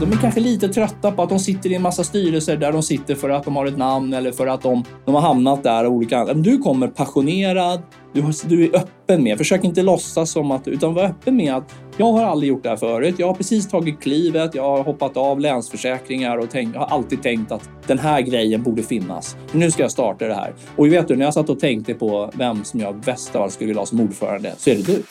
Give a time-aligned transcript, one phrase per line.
[0.00, 2.82] De är kanske lite trötta på att de sitter i en massa styrelser där de
[2.82, 5.84] sitter för att de har ett namn eller för att de, de har hamnat där
[5.84, 7.82] av olika Du kommer passionerad,
[8.12, 11.74] du, du är öppen med, försök inte låtsas som att, utan var öppen med att
[11.96, 13.14] jag har aldrig gjort det här förut.
[13.18, 17.22] Jag har precis tagit klivet, jag har hoppat av länsförsäkringar och tänkt, jag har alltid
[17.22, 19.36] tänkt att den här grejen borde finnas.
[19.52, 20.52] Nu ska jag starta det här.
[20.76, 23.52] Och vet du, när jag satt och tänkte på vem som jag bäst av allt
[23.52, 25.02] skulle vilja ha som ordförande så är det du.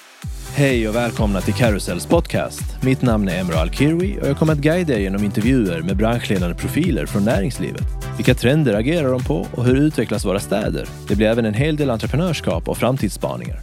[0.54, 2.64] Hej och välkomna till Carousels podcast.
[2.82, 6.56] Mitt namn är Emre Alkirwi och jag kommer att guida er genom intervjuer med branschledande
[6.56, 7.86] profiler från näringslivet.
[8.18, 10.88] Vilka trender agerar de på och hur utvecklas våra städer?
[11.08, 13.60] Det blir även en hel del entreprenörskap och framtidsspaningar.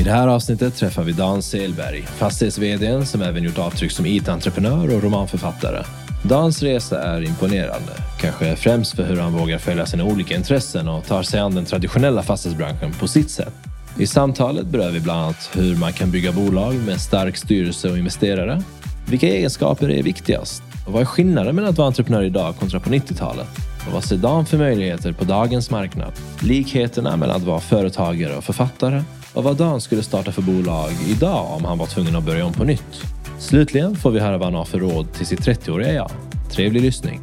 [0.00, 4.96] I det här avsnittet träffar vi Dan Selberg, fastighets som även gjort avtryck som IT-entreprenör
[4.96, 5.84] och romanförfattare.
[6.22, 11.06] Dans resa är imponerande, kanske främst för hur han vågar följa sina olika intressen och
[11.06, 13.54] tar sig an den traditionella fastighetsbranschen på sitt sätt.
[13.98, 17.98] I samtalet berör vi bland annat hur man kan bygga bolag med stark styrelse och
[17.98, 18.62] investerare.
[19.08, 20.62] Vilka egenskaper är viktigast?
[20.86, 23.46] Och vad är skillnaden mellan att vara entreprenör idag kontra på 90-talet?
[23.86, 26.12] Och vad ser Dan för möjligheter på dagens marknad?
[26.42, 29.02] Likheterna mellan att vara företagare och författare?
[29.34, 32.52] Och vad Dan skulle starta för bolag idag om han var tvungen att börja om
[32.52, 33.02] på nytt?
[33.38, 36.10] Slutligen får vi höra vad han har för råd till sitt 30-åriga jag.
[36.52, 37.20] Trevlig lyssning!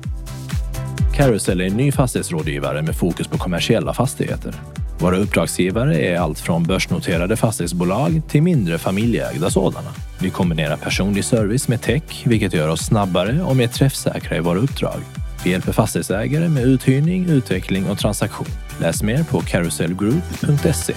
[1.15, 4.55] Carousel är en ny fastighetsrådgivare med fokus på kommersiella fastigheter.
[5.01, 9.89] Våra uppdragsgivare är allt från börsnoterade fastighetsbolag till mindre familjeägda sådana.
[10.19, 14.59] Vi kombinerar personlig service med tech, vilket gör oss snabbare och mer träffsäkra i våra
[14.59, 15.01] uppdrag.
[15.43, 18.47] Vi hjälper fastighetsägare med uthyrning, utveckling och transaktion.
[18.79, 20.93] Läs mer på carouselgroup.se.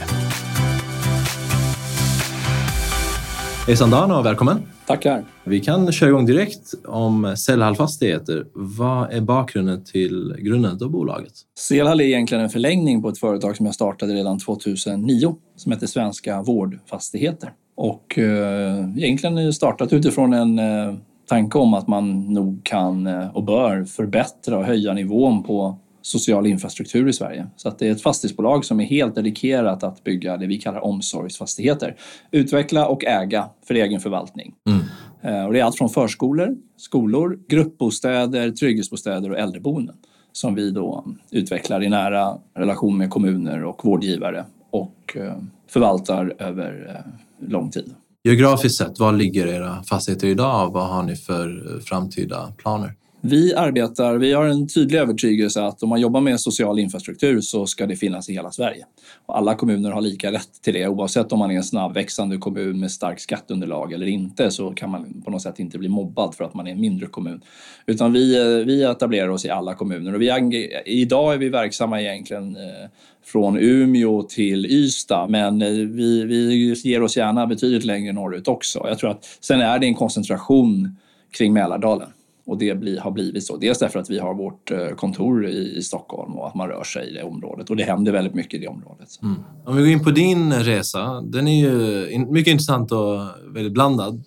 [3.67, 4.63] Hejsan Dan och välkommen!
[4.87, 5.25] Tackar!
[5.45, 8.47] Vi kan köra igång direkt om Cellhall Fastigheter.
[8.55, 11.33] Vad är bakgrunden till grundandet av bolaget?
[11.59, 15.87] Cellhall är egentligen en förlängning på ett företag som jag startade redan 2009 som heter
[15.87, 17.53] Svenska Vårdfastigheter.
[17.77, 20.95] Och eh, egentligen startat utifrån en eh,
[21.29, 26.47] tanke om att man nog kan eh, och bör förbättra och höja nivån på social
[26.47, 27.47] infrastruktur i Sverige.
[27.57, 30.85] Så att det är ett fastighetsbolag som är helt dedikerat att bygga det vi kallar
[30.85, 31.97] omsorgsfastigheter.
[32.31, 34.55] Utveckla och äga för egen förvaltning.
[34.69, 34.81] Mm.
[35.23, 39.97] Eh, och det är allt från förskolor, skolor, gruppbostäder, trygghetsbostäder och äldreboenden
[40.33, 45.37] som vi då utvecklar i nära relation med kommuner och vårdgivare och eh,
[45.69, 47.95] förvaltar över eh, lång tid.
[48.25, 50.73] Geografiskt sett, var ligger era fastigheter idag?
[50.73, 52.95] Vad har ni för framtida planer?
[53.27, 57.67] Vi arbetar, vi har en tydlig övertygelse att om man jobbar med social infrastruktur så
[57.67, 58.87] ska det finnas i hela Sverige.
[59.27, 60.89] Och alla kommuner har lika rätt till det.
[60.89, 65.23] Oavsett om man är en snabbväxande kommun med starkt skatteunderlag eller inte så kan man
[65.25, 67.41] på något sätt inte bli mobbad för att man är en mindre kommun.
[67.87, 72.01] Utan vi, eh, vi etablerar oss i alla kommuner och vi, idag är vi verksamma
[72.01, 72.89] egentligen eh,
[73.25, 78.85] från Umeå till Ystad men eh, vi, vi ger oss gärna betydligt längre norrut också.
[78.89, 80.97] Jag tror att sen är det en koncentration
[81.31, 82.09] kring Mälardalen.
[82.47, 83.57] Och det bli, har blivit så.
[83.57, 86.85] Dels därför att vi har vårt eh, kontor i, i, Stockholm och att man rör
[86.85, 87.71] sig i det området.
[87.71, 89.09] Och det händer väldigt mycket i det området.
[89.23, 89.37] Mm.
[89.65, 91.21] Om vi går in på din resa.
[91.21, 93.21] Den är ju mycket intressant och
[93.55, 94.23] väldigt blandad.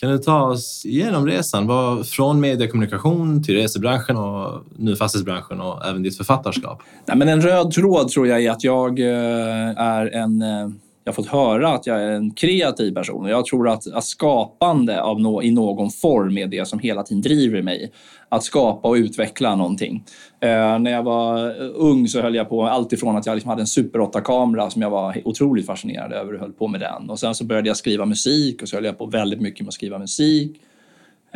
[0.00, 1.66] Kan du ta oss igenom resan?
[1.66, 6.82] Var, från mediekommunikation till resebranschen och nu fastighetsbranschen och även ditt författarskap?
[7.06, 10.68] Nej, men en röd tråd tror jag är att jag eh, är en eh,
[11.06, 14.04] jag har fått höra att jag är en kreativ person och jag tror att, att
[14.04, 17.92] skapande av no, i någon form är det som hela tiden driver mig.
[18.28, 20.04] Att skapa och utveckla någonting.
[20.40, 23.48] Eh, när jag var eh, ung så höll jag på allt ifrån att jag liksom
[23.48, 27.10] hade en Super 8-kamera som jag var otroligt fascinerad över och höll på med den.
[27.10, 29.68] Och sen så började jag skriva musik och så höll jag på väldigt mycket med
[29.68, 30.60] att skriva musik.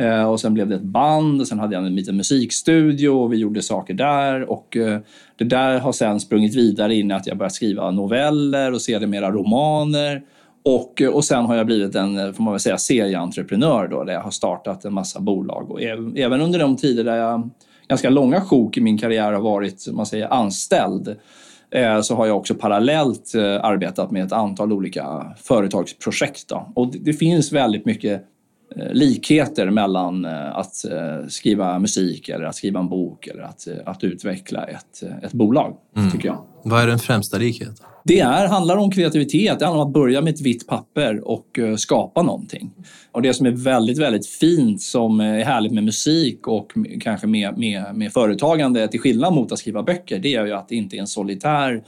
[0.01, 3.33] Eh, och sen blev det ett band och sen hade jag en liten musikstudio och
[3.33, 4.51] vi gjorde saker där.
[4.51, 4.99] Och eh,
[5.35, 9.31] det där har sen sprungit vidare in i att jag börjat skriva noveller och sedermera
[9.31, 10.21] romaner.
[10.63, 14.13] Och, eh, och sen har jag blivit en, får man väl säga, serieentreprenör då, där
[14.13, 15.71] jag har startat en massa bolag.
[15.71, 15.81] Och
[16.15, 17.49] även under de tider där jag,
[17.87, 21.15] ganska långa sjok i min karriär har varit, man säger, anställd
[22.03, 26.47] så har jag också parallellt arbetat med ett antal olika företagsprojekt.
[26.47, 26.71] Då.
[26.75, 28.30] Och det finns väldigt mycket
[28.75, 34.03] likheter mellan eh, att eh, skriva musik eller att skriva en bok eller att, att
[34.03, 36.11] utveckla ett, ett bolag, mm.
[36.11, 36.43] tycker jag.
[36.63, 37.75] Vad är den främsta likheten?
[38.03, 39.59] Det är, handlar om kreativitet.
[39.59, 42.71] Det handlar om att börja med ett vitt papper och skapa någonting.
[43.11, 46.71] Och det som är väldigt, väldigt fint som är härligt med musik och
[47.01, 50.69] kanske med, med, med företagande till skillnad mot att skriva böcker, det är ju att
[50.69, 51.83] det inte är en solitär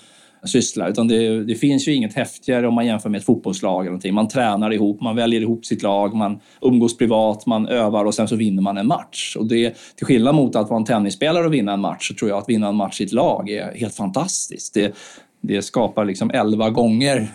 [0.45, 0.87] syssla.
[0.87, 3.81] Utan det, det, finns ju inget häftigare om man jämför med ett fotbollslag.
[3.81, 4.13] Eller någonting.
[4.13, 8.27] Man tränar ihop, man väljer ihop sitt lag, man umgås privat, man övar och sen
[8.27, 9.35] så vinner man en match.
[9.39, 12.29] Och det, till skillnad mot att vara en tennisspelare och vinna en match så tror
[12.29, 14.73] jag att vinna en match i ett lag är helt fantastiskt.
[14.73, 14.95] Det,
[15.41, 17.27] det skapar liksom 11 gånger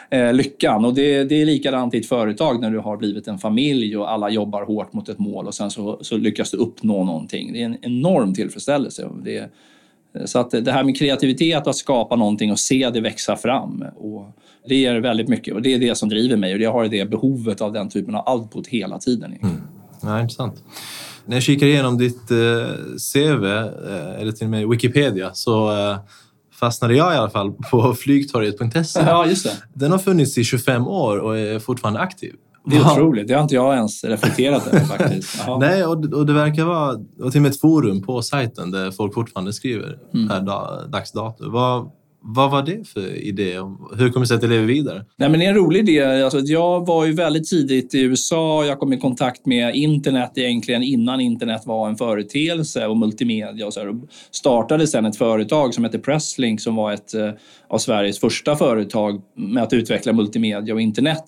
[0.10, 0.84] eh, lyckan.
[0.84, 4.12] Och det, det är likadant i ett företag när du har blivit en familj och
[4.12, 7.52] alla jobbar hårt mot ett mål och sen så, så lyckas du uppnå någonting.
[7.52, 9.08] Det är en enorm tillfredsställelse.
[9.24, 9.50] Det,
[10.24, 13.84] så att det här med kreativitet, att skapa någonting och se det växa fram.
[13.96, 14.26] Och
[14.68, 17.10] det ger väldigt mycket och det är det som driver mig och jag har det
[17.10, 19.34] behovet av den typen av output hela tiden.
[19.42, 19.56] Mm.
[20.02, 20.64] Ja, intressant.
[21.24, 22.36] När jag kikar igenom ditt eh,
[23.12, 25.98] CV, eh, eller till och med Wikipedia, så eh,
[26.60, 29.00] fastnade jag i alla fall på flygtorget.se.
[29.00, 29.56] Ja, just det.
[29.74, 32.34] Den har funnits i 25 år och är fortfarande aktiv.
[32.66, 32.92] Det är wow.
[32.92, 33.28] otroligt.
[33.28, 35.44] Det har inte jag ens reflekterat över faktiskt.
[35.60, 38.90] Nej, och, och det verkar vara och till och med ett forum på sajten där
[38.90, 40.28] folk fortfarande skriver mm.
[40.28, 41.50] per dag, dags dato.
[41.50, 41.90] Vad,
[42.20, 43.54] vad var det för idé?
[43.96, 45.04] Hur kommer det sig att det lever vidare?
[45.16, 46.22] Nej, men det är en rolig idé.
[46.22, 48.64] Alltså, jag var ju väldigt tidigt i USA.
[48.64, 53.66] Jag kom i kontakt med internet egentligen innan internet var en företeelse och multimedia.
[53.66, 53.88] Och så här.
[53.88, 53.96] Och
[54.30, 57.30] startade sen ett företag som heter Presslink som var ett eh,
[57.68, 61.24] av Sveriges första företag med att utveckla multimedia och internet.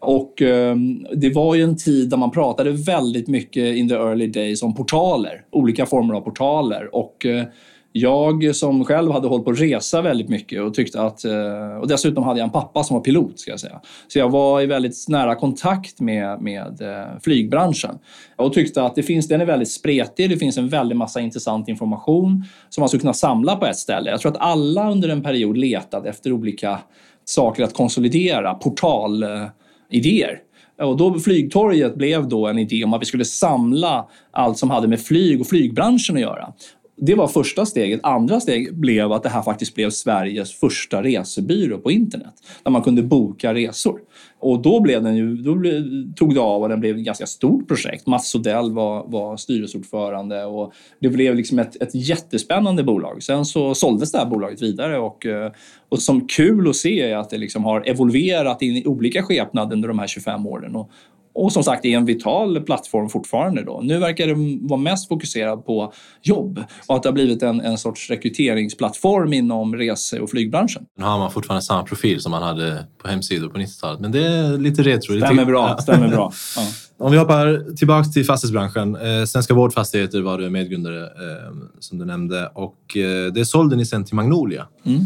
[0.00, 0.76] Och eh,
[1.16, 4.74] det var ju en tid där man pratade väldigt mycket in the early days om
[4.74, 6.94] portaler, olika former av portaler.
[6.94, 7.44] Och eh,
[7.92, 11.24] jag som själv hade hållit på att resa väldigt mycket och tyckte att...
[11.24, 13.80] Eh, och dessutom hade jag en pappa som var pilot, ska jag säga.
[14.08, 17.98] Så jag var i väldigt nära kontakt med, med eh, flygbranschen
[18.36, 20.30] och tyckte att det finns, den är väldigt spretig.
[20.30, 24.10] Det finns en väldig massa intressant information som man skulle kunna samla på ett ställe.
[24.10, 26.78] Jag tror att alla under en period letade efter olika
[27.24, 29.46] saker att konsolidera, portal eh,
[29.90, 30.40] idéer.
[30.82, 34.88] Och då Flygtorget blev då en idé om att vi skulle samla allt som hade
[34.88, 36.52] med flyg och flygbranschen att göra.
[37.00, 38.00] Det var första steget.
[38.02, 42.34] Andra steget blev att det här faktiskt blev Sveriges första resebyrå på internet.
[42.62, 44.00] Där man kunde boka resor.
[44.40, 45.84] Och då, blev den ju, då blev,
[46.16, 48.06] tog det av och den blev ett ganska stort projekt.
[48.06, 53.22] Mats Odell var, var styrelseordförande och det blev liksom ett, ett jättespännande bolag.
[53.22, 55.52] Sen så såldes det här bolaget vidare och, eh,
[55.88, 59.76] och som kul att se är att det liksom har evolverat in i olika skepnader
[59.76, 60.76] under de här 25 åren.
[60.76, 60.90] Och,
[61.34, 63.64] och som sagt är en vital plattform fortfarande.
[63.64, 63.80] Då.
[63.82, 65.92] Nu verkar det vara mest fokuserad på
[66.22, 70.82] jobb och att det har blivit en, en sorts rekryteringsplattform inom rese och flygbranschen.
[70.98, 74.26] Nu har man fortfarande samma profil som man hade på hemsidor på 90-talet, men det
[74.26, 75.16] är lite retro.
[75.16, 75.76] Stämmer bra.
[75.82, 76.32] Stämmer bra.
[76.56, 76.62] Ja.
[77.00, 78.96] Om vi hoppar tillbaka till fastighetsbranschen.
[78.96, 83.86] Eh, Svenska Vårdfastigheter var du medgrundare, eh, som du nämnde, och eh, det sålde ni
[83.86, 84.66] sen till Magnolia.
[84.84, 85.00] Mm.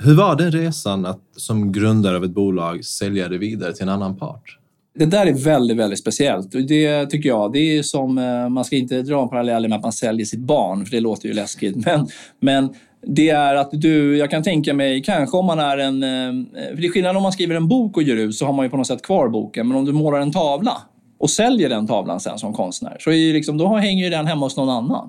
[0.00, 3.88] Hur var den resan att som grundare av ett bolag sälja det vidare till en
[3.88, 4.58] annan part?
[4.98, 6.52] Det där är väldigt, väldigt speciellt.
[6.68, 9.82] Det tycker jag, det är som, eh, man ska inte dra en parallell med att
[9.82, 11.76] man säljer sitt barn, för det låter ju läskigt.
[11.86, 12.06] Men,
[12.40, 12.74] men
[13.06, 16.02] det är att du, jag kan tänka mig, kanske om man är en...
[16.02, 16.44] Eh,
[16.74, 18.64] för det är skillnad om man skriver en bok och ger ut så har man
[18.64, 19.68] ju på något sätt kvar boken.
[19.68, 20.72] Men om du målar en tavla
[21.18, 24.46] och säljer den tavlan sen som konstnär så är liksom, då hänger ju den hemma
[24.46, 25.08] hos någon annan.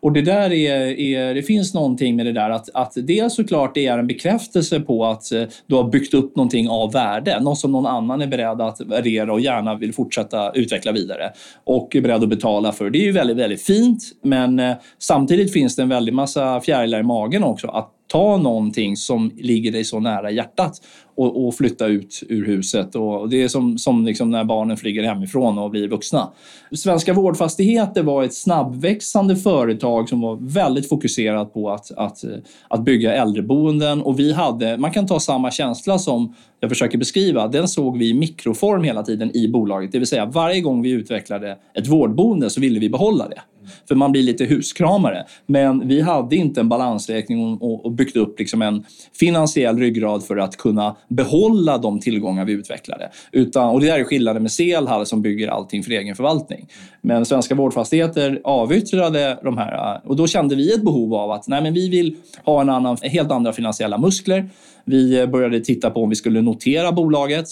[0.00, 3.74] Och det där är, är, det finns någonting med det där att, att dels såklart
[3.74, 7.40] det är en bekräftelse på att eh, du har byggt upp någonting av värde.
[7.40, 11.32] Något som någon annan är beredd att värdera och gärna vill fortsätta utveckla vidare
[11.64, 12.90] och är beredd att betala för.
[12.90, 17.00] Det är ju väldigt, väldigt fint men eh, samtidigt finns det en väldig massa fjärilar
[17.00, 20.80] i magen också att ta någonting som ligger dig så nära hjärtat
[21.16, 22.94] och, och flytta ut ur huset.
[22.94, 26.32] Och det är som, som liksom när barnen flyger hemifrån och blir vuxna.
[26.72, 32.24] Svenska Vårdfastigheter var ett snabbväxande företag som var väldigt fokuserat på att, att,
[32.68, 37.48] att bygga äldreboenden och vi hade, man kan ta samma känsla som jag försöker beskriva,
[37.48, 39.92] den såg vi i mikroform hela tiden i bolaget.
[39.92, 43.40] Det vill säga varje gång vi utvecklade ett vårdboende så ville vi behålla det.
[43.88, 45.24] För man blir lite huskramare.
[45.46, 48.84] Men vi hade inte en balansräkning och, byggt upp liksom en
[49.20, 53.10] finansiell ryggrad för att kunna behålla de tillgångar vi utvecklade.
[53.32, 56.68] Utan, och det där är skillnaden med Selhall som bygger allting för egen förvaltning.
[57.00, 61.62] Men Svenska Vårdfastigheter avyttrade de här och då kände vi ett behov av att nej,
[61.62, 64.50] men vi vill ha en annan, helt andra finansiella muskler.
[64.84, 67.46] Vi började titta på om vi skulle notera bolaget.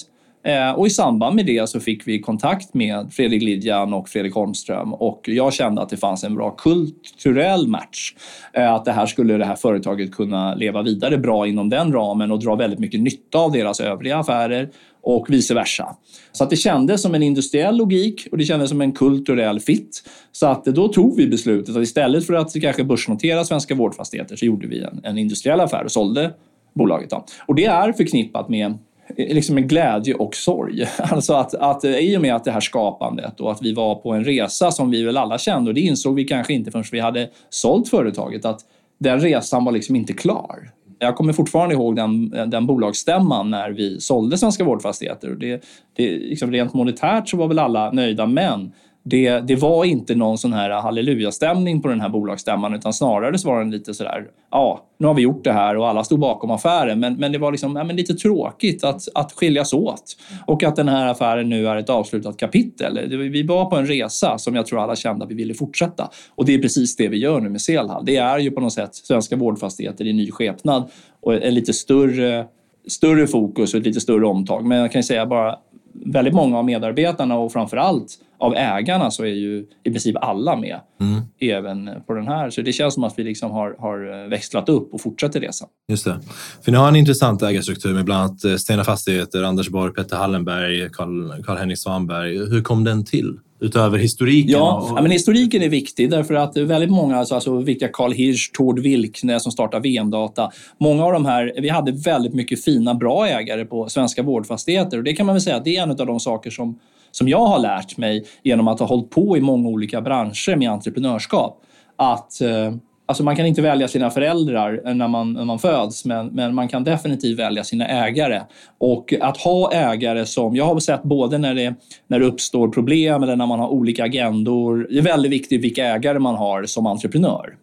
[0.47, 4.35] Eh, och i samband med det så fick vi kontakt med Fredrik Lidjan och Fredrik
[4.35, 8.15] Holmström och jag kände att det fanns en bra kulturell match.
[8.53, 12.31] Eh, att det här skulle det här företaget kunna leva vidare bra inom den ramen
[12.31, 14.71] och dra väldigt mycket nytta av deras övriga affärer
[15.03, 15.97] och vice versa.
[16.33, 20.03] Så att det kändes som en industriell logik och det kändes som en kulturell fit.
[20.33, 24.47] Så att då tog vi beslutet att istället för att kanske börsnotera Svenska Vårdfastigheter så
[24.47, 26.31] gjorde vi en, en industriell affär och sålde
[26.75, 27.11] bolaget.
[27.11, 27.25] Då.
[27.47, 28.79] Och det är förknippat med
[29.17, 30.87] liksom med glädje och sorg.
[30.99, 33.95] Alltså att, att eh, i och med att det här skapandet och att vi var
[33.95, 36.85] på en resa som vi väl alla kände och det insåg vi kanske inte förrän
[36.93, 38.61] vi hade sålt företaget att
[38.99, 40.71] den resan var liksom inte klar.
[40.99, 45.29] Jag kommer fortfarande ihåg den, eh, den bolagsstämman när vi sålde Svenska Vårdfastigheter.
[45.29, 45.65] det,
[45.97, 48.73] det, liksom rent monetärt så var väl alla nöjda men
[49.09, 53.49] det, det var inte någon sån här hallelujastämning på den här bolagsstämman utan snarare så
[53.49, 56.51] var den lite sådär, ja, nu har vi gjort det här och alla stod bakom
[56.51, 57.01] affären.
[57.01, 60.77] Men, men det var liksom, ja, men lite tråkigt att, att skiljas åt och att
[60.77, 63.19] den här affären nu är ett avslutat kapitel.
[63.31, 66.45] Vi var på en resa som jag tror alla kände att vi ville fortsätta och
[66.45, 68.05] det är precis det vi gör nu med Selhall.
[68.05, 72.47] Det är ju på något sätt svenska vårdfastigheter i ny skepnad och en lite större
[72.87, 74.65] större fokus och ett lite större omtag.
[74.65, 75.59] Men jag kan säga bara
[76.05, 80.57] väldigt många av medarbetarna och framför allt av ägarna så är ju i princip alla
[80.57, 80.81] med.
[81.01, 81.23] Mm.
[81.41, 82.51] Även på den här.
[82.51, 85.69] Så det känns som att vi liksom har, har växlat upp och fortsätter resan.
[85.89, 86.21] Just det.
[86.63, 90.17] För ni har en intressant ägarstruktur med bland annat eh, Stena Fastigheter, Anders Borg, Petter
[90.17, 92.39] Hallenberg, Karl-Henrik Svanberg.
[92.39, 93.39] Hur kom den till?
[93.61, 94.51] Utöver historiken?
[94.51, 94.99] Ja, och...
[94.99, 98.79] ja, men historiken är viktig därför att väldigt många, alltså, alltså viktiga Carl Hirsch, Tord
[98.79, 100.51] Wilkne som startade VM-data.
[100.79, 105.05] Många av de här, vi hade väldigt mycket fina, bra ägare på svenska vårdfastigheter och
[105.05, 106.79] det kan man väl säga att det är en av de saker som,
[107.11, 110.71] som jag har lärt mig genom att ha hållit på i många olika branscher med
[110.71, 111.63] entreprenörskap.
[111.97, 112.75] Att eh,
[113.09, 116.69] Alltså man kan inte välja sina föräldrar när man, när man föds, men, men man
[116.69, 118.41] kan definitivt välja sina ägare.
[118.79, 121.75] Och att ha ägare som, jag har sett både när det,
[122.07, 124.87] när det uppstår problem eller när man har olika agendor.
[124.91, 127.57] Det är väldigt viktigt vilka ägare man har som entreprenör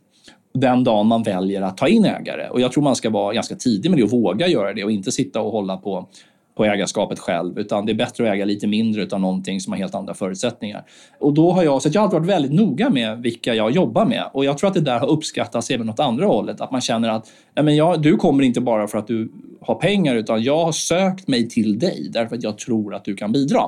[0.54, 2.50] den dagen man väljer att ta in ägare.
[2.50, 4.92] Och jag tror man ska vara ganska tidig med det och våga göra det och
[4.92, 6.08] inte sitta och hålla på
[6.56, 9.78] på ägarskapet själv utan det är bättre att äga lite mindre utav någonting som har
[9.78, 10.86] helt andra förutsättningar.
[11.20, 14.06] Och då har jag, så jag har alltid varit väldigt noga med vilka jag jobbar
[14.06, 16.62] med och jag tror att det där har uppskattats även åt andra hållet.
[16.62, 19.32] Att man känner att nej men jag, du kommer inte bara för att du
[19.62, 23.16] har pengar utan jag har sökt mig till dig därför att jag tror att du
[23.16, 23.62] kan bidra.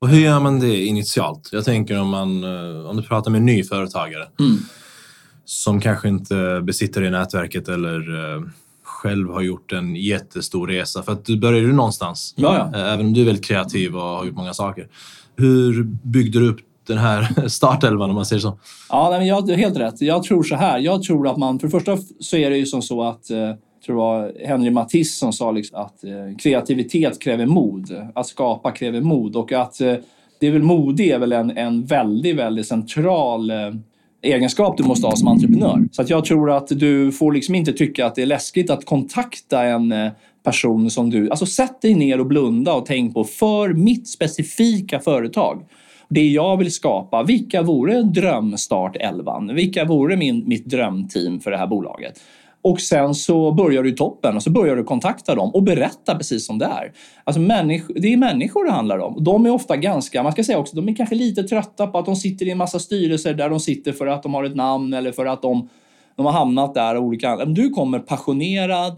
[0.00, 1.48] Och hur gör man det initialt?
[1.52, 4.58] Jag tänker om, man, eh, om du pratar med en ny företagare mm.
[5.44, 8.42] som kanske inte besitter det nätverket eller eh,
[8.98, 11.02] själv har gjort en jättestor resa.
[11.02, 12.34] För att du började ju någonstans.
[12.36, 12.78] Ja, ja.
[12.78, 14.88] Även om du är väldigt kreativ och har gjort många saker.
[15.36, 18.58] Hur byggde du upp den här startelvan om man säger så?
[18.88, 20.00] Ja, nej, men jag, helt rätt.
[20.00, 20.78] Jag tror så här.
[20.78, 23.52] Jag tror att man, för det första så är det ju som så att eh,
[23.86, 28.10] tror det var Henry Matisse som sa liksom att eh, kreativitet kräver mod.
[28.14, 29.94] Att skapa kräver mod och att eh,
[30.40, 33.56] det är väl modig är väl en, en väldigt, väldigt central eh,
[34.22, 35.88] egenskap du måste ha som entreprenör.
[35.92, 38.84] Så att jag tror att du får liksom inte tycka att det är läskigt att
[38.84, 40.10] kontakta en eh,
[40.44, 41.30] person som du...
[41.30, 45.62] Alltså sätt dig ner och blunda och tänk på för mitt specifika företag.
[46.08, 49.40] Det jag vill skapa, vilka vore drömstart 11?
[49.52, 52.20] Vilka vore min, mitt drömteam för det här bolaget?
[52.68, 56.14] Och sen så börjar du i toppen och så börjar du kontakta dem och berätta
[56.14, 56.92] precis som det är.
[57.24, 57.40] Alltså
[57.94, 59.24] det är människor det handlar om.
[59.24, 62.06] De är ofta ganska, man ska säga också, de är kanske lite trötta på att
[62.06, 64.94] de sitter i en massa styrelser där de sitter för att de har ett namn
[64.94, 65.68] eller för att de,
[66.16, 68.96] de har hamnat där av olika Du kommer passionerad,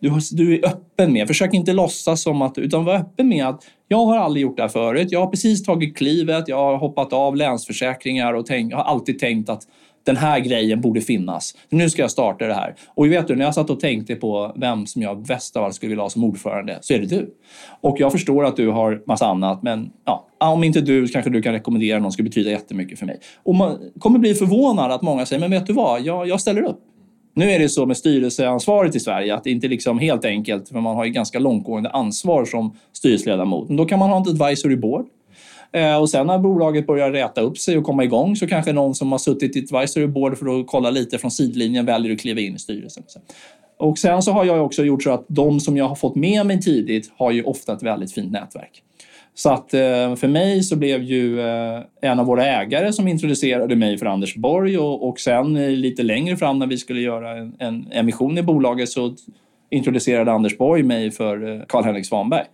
[0.00, 3.64] du, du är öppen med, försök inte låtsas som att, utan var öppen med att
[3.88, 5.08] jag har aldrig gjort det här förut.
[5.10, 9.48] Jag har precis tagit klivet, jag har hoppat av Länsförsäkringar och tänk, har alltid tänkt
[9.48, 9.62] att
[10.06, 11.54] den här grejen borde finnas.
[11.68, 12.74] Nu ska jag starta det här.
[12.94, 15.74] Och vet du, när jag satt och tänkte på vem som jag bäst av allt
[15.74, 17.34] skulle vilja ha som ordförande så är det du.
[17.80, 21.42] Och jag förstår att du har massa annat, men ja, om inte du kanske du
[21.42, 23.20] kan rekommendera någon skulle betyda jättemycket för mig.
[23.42, 26.62] Och man kommer bli förvånad att många säger, men vet du vad, jag, jag ställer
[26.62, 26.80] upp.
[27.34, 30.68] Nu är det så med styrelseansvaret i Sverige att det inte är liksom helt enkelt,
[30.68, 33.68] för man har ju ganska långtgående ansvar som styrelseledamot.
[33.68, 35.06] Men då kan man ha ett advisory board
[35.72, 38.94] Eh, och sen när bolaget börjar räta upp sig och komma igång så kanske någon
[38.94, 42.40] som har suttit i advisory board för att kolla lite från sidlinjen väljer att kliva
[42.40, 43.02] in i styrelsen.
[43.78, 46.46] Och sen så har jag också gjort så att de som jag har fått med
[46.46, 48.82] mig tidigt har ju ofta ett väldigt fint nätverk.
[49.34, 53.76] Så att eh, för mig så blev ju eh, en av våra ägare som introducerade
[53.76, 57.56] mig för Anders Borg och, och sen lite längre fram när vi skulle göra en,
[57.58, 59.14] en emission i bolaget så
[59.70, 62.44] introducerade Anders Borg mig för Karl-Henrik Svanberg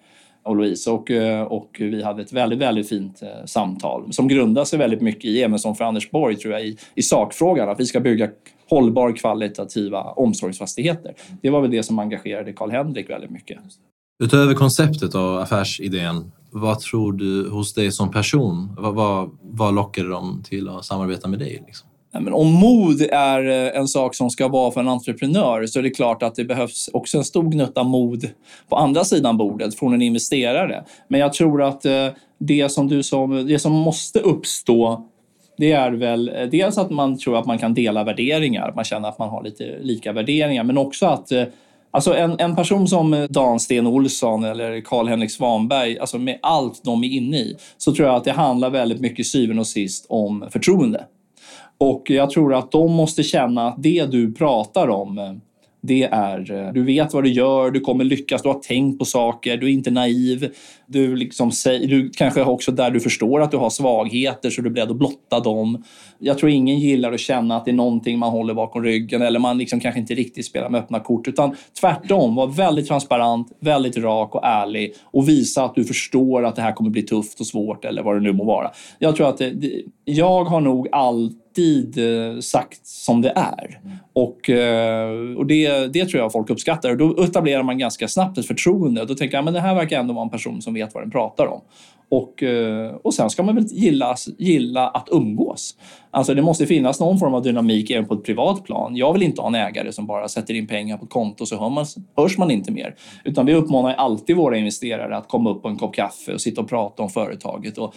[0.43, 4.65] och Louise och, eh, och vi hade ett väldigt, väldigt fint eh, samtal som grundar
[4.65, 7.81] sig väldigt mycket i, även som för Anders Borg tror jag, i, i sakfrågan att
[7.81, 8.29] vi ska bygga
[8.71, 11.15] hållbar kvalitativa omsorgsfastigheter.
[11.43, 13.59] Det var väl det som engagerade Karl-Henrik väldigt mycket.
[14.25, 18.75] Utöver konceptet och affärsidén, vad tror du hos dig som person?
[18.79, 21.63] Vad, vad, vad lockade dem till att samarbeta med dig?
[21.67, 21.89] Liksom?
[22.21, 25.83] Men om mod är eh, en sak som ska vara för en entreprenör så är
[25.83, 28.29] det klart att det behövs också en stor gnutta mod
[28.69, 30.85] på andra sidan bordet från en investerare.
[31.09, 35.09] Men jag tror att eh, det som, du som, det som måste uppstå
[35.57, 39.09] det är väl eh, dels att man tror att man kan dela värderingar, man känner
[39.09, 41.33] att man har lite lika värderingar, men också att
[41.95, 47.05] Alltså en, en person som Dan Sten Olsson eller Karl-Henrik Svanberg, alltså med allt de
[47.05, 50.49] är inne i, så tror jag att det handlar väldigt mycket syvende och sist om
[50.51, 51.05] förtroende.
[51.83, 55.41] Och jag tror att de måste känna att det du pratar om,
[55.81, 59.57] det är, du vet vad du gör, du kommer lyckas, du har tänkt på saker,
[59.57, 60.53] du är inte naiv.
[60.87, 64.73] Du, liksom, du kanske också där du förstår att du har svagheter så du är
[64.73, 65.85] beredd att blotta dem.
[66.19, 69.39] Jag tror ingen gillar att känna att det är någonting man håller bakom ryggen eller
[69.39, 73.97] man liksom kanske inte riktigt spelar med öppna kort utan tvärtom, var väldigt transparent, väldigt
[73.97, 77.47] rak och ärlig och visa att du förstår att det här kommer bli tufft och
[77.47, 78.71] svårt eller vad det nu må vara.
[78.99, 83.81] Jag tror att det, jag har nog allt alltid eh, sagt som det är.
[84.13, 86.91] Och, eh, och det, det tror jag folk uppskattar.
[86.91, 89.05] Och då etablerar man ganska snabbt ett förtroende.
[89.05, 91.11] Då tänker jag att det här verkar ändå vara en person som vet vad den
[91.11, 91.61] pratar om.
[92.11, 95.77] Och, eh, och sen ska man väl gilla, gilla att umgås.
[96.11, 98.97] Alltså det måste finnas någon form av dynamik även på ett privat plan.
[98.97, 101.59] Jag vill inte ha en ägare som bara sätter in pengar på ett konto så
[101.59, 102.95] hör man, hörs man inte mer.
[103.25, 106.61] Utan vi uppmanar alltid våra investerare att komma upp på en kopp kaffe och sitta
[106.61, 107.79] och prata om företaget.
[107.79, 107.95] Och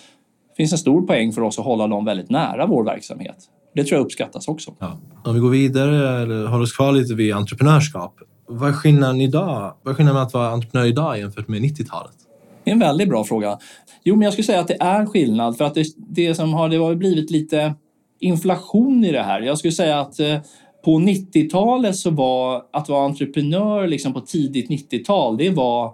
[0.58, 3.38] finns en stor poäng för oss att hålla dem väldigt nära vår verksamhet.
[3.76, 4.76] Det tror jag uppskattas också.
[4.80, 5.00] Ja.
[5.24, 8.16] Om vi går vidare, eller håller oss kvar lite vid entreprenörskap.
[8.48, 9.74] Vad är skillnaden idag?
[9.84, 12.16] Vad är skillnaden med att vara entreprenör idag jämfört med 90-talet?
[12.64, 13.60] Det är en väldigt bra fråga.
[14.04, 16.70] Jo, men jag skulle säga att det är skillnad för att det, det som har,
[16.70, 17.74] det har blivit lite
[18.20, 19.42] inflation i det här.
[19.42, 20.38] Jag skulle säga att eh,
[20.86, 25.94] på 90-talet så var att vara entreprenör liksom på tidigt 90-tal, det var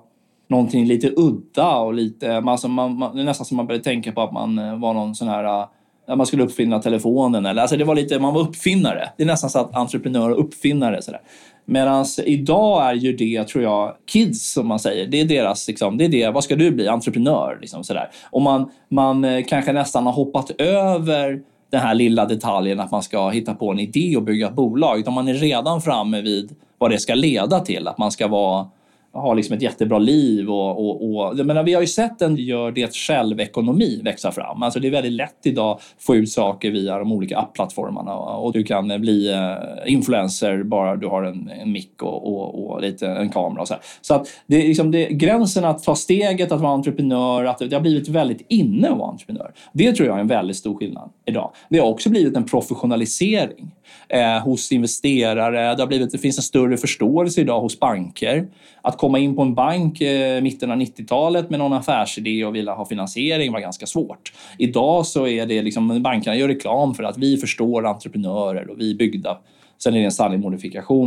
[0.52, 4.12] någonting lite udda och lite, alltså man, man, det är nästan som man började tänka
[4.12, 5.66] på att man eh, var någon sån här eh,
[6.08, 7.46] att man skulle uppfinna telefonen.
[7.46, 9.10] Eller, alltså det var lite, man var uppfinnare.
[9.18, 11.02] Det är nästan så att entreprenör och uppfinnare.
[11.02, 11.22] sådär.
[11.66, 15.08] Medan idag är ju det, tror jag, kids som man säger.
[15.08, 16.88] Det är deras, liksom, det är det, vad ska du bli?
[16.88, 17.58] Entreprenör.
[17.62, 18.10] Liksom, sådär.
[18.32, 21.42] Och man, man eh, kanske nästan har hoppat över
[21.72, 25.00] den här lilla detaljen att man ska hitta på en idé och bygga ett bolag.
[25.00, 27.88] Utan man är redan framme vid vad det ska leda till.
[27.88, 28.68] Att man ska vara
[29.14, 30.50] har liksom ett jättebra liv.
[30.50, 34.64] Och, och, och, jag menar, vi har ju sett en gör det själv-ekonomi växa fram.
[34.64, 38.54] Alltså det är väldigt lätt idag att få ut saker via de olika appplattformarna och
[38.54, 43.08] du kan bli eh, influencer bara du har en, en mick och, och, och, lite,
[43.08, 43.62] en kamera.
[43.62, 43.84] Och så här.
[44.02, 47.74] så att det är liksom det, gränsen att ta steget att vara entreprenör, att det
[47.74, 49.52] har blivit väldigt inne att vara entreprenör.
[49.74, 51.52] Det tror jag är en väldigt stor skillnad idag.
[51.70, 53.72] Det har också blivit en professionalisering
[54.10, 55.76] eh, hos investerare.
[55.76, 58.48] Det, har blivit, det finns en större förståelse idag hos banker.
[58.82, 62.74] Att komma in på en bank eh, mitten av 90-talet med någon affärsidé och vilja
[62.74, 64.34] ha finansiering var ganska svårt.
[64.58, 68.92] Idag så är det liksom, bankerna gör reklam för att vi förstår entreprenörer och vi
[68.92, 69.38] är byggda.
[69.84, 70.60] Sen är det en sanning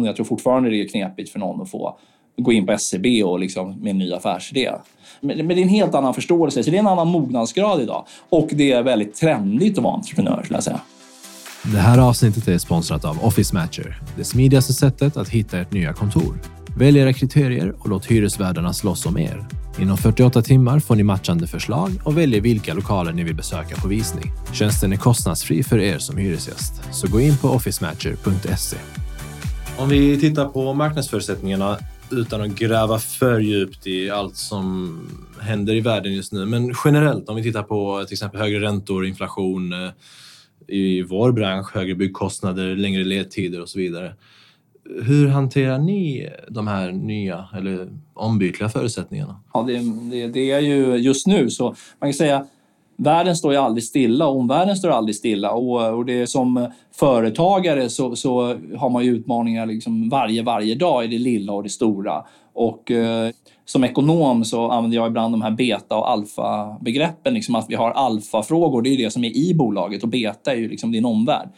[0.05, 1.99] Jag tror fortfarande det är knepigt för någon att få
[2.37, 4.71] gå in på SCB och liksom med en ny affärsidé.
[5.21, 8.07] Men, men det är en helt annan förståelse, så det är en annan mognadsgrad idag.
[8.29, 10.81] Och det är väldigt trendigt att vara entreprenör, skulle jag säga.
[11.73, 15.93] Det här avsnittet är sponsrat av Office Matcher, det smidigaste sättet att hitta ert nya
[15.93, 16.39] kontor.
[16.77, 19.47] Välj era kriterier och låt hyresvärdarna slåss om er.
[19.79, 23.89] Inom 48 timmar får ni matchande förslag och väljer vilka lokaler ni vill besöka på
[23.89, 24.33] visning.
[24.53, 28.77] Tjänsten är kostnadsfri för er som hyresgäst, så gå in på officematcher.se.
[29.79, 31.79] Om vi tittar på marknadsförutsättningarna
[32.11, 34.99] utan att gräva för djupt i allt som
[35.41, 39.07] händer i världen just nu, men generellt om vi tittar på till exempel högre räntor,
[39.07, 39.91] inflation, eh,
[40.69, 44.15] i vår bransch, högre byggkostnader, längre ledtider och så vidare.
[45.03, 49.41] Hur hanterar ni de här nya eller ombytliga förutsättningarna?
[49.53, 49.79] Ja, det,
[50.11, 51.65] det, det, är ju just nu så
[51.99, 52.47] man kan säga
[52.97, 55.51] Världen står ju aldrig stilla och omvärlden står aldrig stilla.
[55.51, 60.43] Och, eh, och det är som företagare så, så har man ju utmaningar liksom varje,
[60.43, 62.25] varje dag i det lilla och det stora.
[62.55, 63.31] Och eh,
[63.65, 67.35] som ekonom så använder jag ibland de här beta och alfa-begreppen.
[67.35, 70.53] Liksom att vi har alfafrågor, det är ju det som är i bolaget och beta
[70.53, 71.49] är ju liksom din omvärld.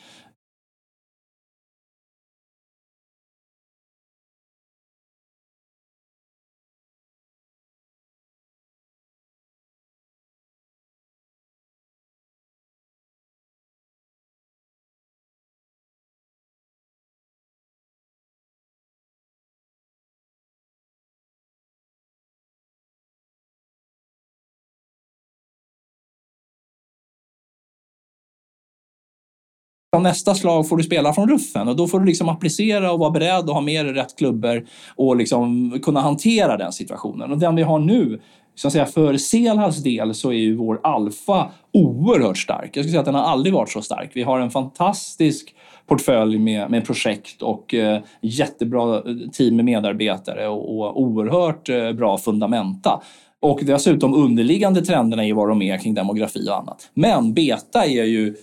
[30.03, 33.11] Nästa slag får du spela från ruffen och då får du liksom applicera och vara
[33.11, 37.33] beredd och ha med dig rätt klubbor och liksom kunna hantera den situationen.
[37.33, 38.21] Och den vi har nu,
[38.55, 42.65] så att säga, för Selhals del så är ju vår alfa oerhört stark.
[42.65, 44.11] Jag skulle säga att den har aldrig varit så stark.
[44.15, 45.55] Vi har en fantastisk
[45.87, 51.93] portfölj med, med projekt och eh, jättebra eh, team med medarbetare och, och oerhört eh,
[51.93, 53.03] bra fundamenta.
[53.41, 56.91] Och dessutom underliggande trenderna i vad de är kring demografi och annat.
[56.95, 58.35] Men beta är ju